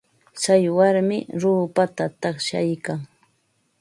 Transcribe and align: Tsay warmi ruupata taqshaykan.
Tsay 0.39 0.63
warmi 0.77 1.17
ruupata 1.41 2.05
taqshaykan. 2.21 2.99